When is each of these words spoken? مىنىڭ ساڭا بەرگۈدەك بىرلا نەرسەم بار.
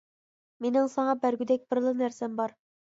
مىنىڭ 0.65 0.89
ساڭا 0.95 1.15
بەرگۈدەك 1.27 1.69
بىرلا 1.71 1.97
نەرسەم 2.03 2.43
بار. 2.43 2.63